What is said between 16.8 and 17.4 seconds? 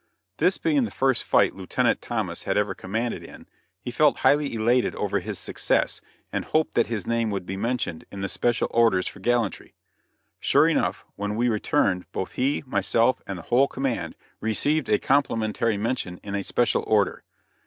order.